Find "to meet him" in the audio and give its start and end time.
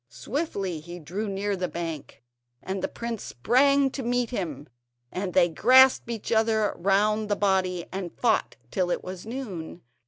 3.91-4.67